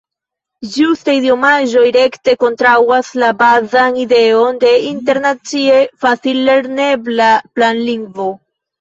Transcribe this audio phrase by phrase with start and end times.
[0.75, 8.33] Ĝuste idiomaĵoj rekte kontraŭas la bazan ideon de internacie facil-lernebla planlingvo.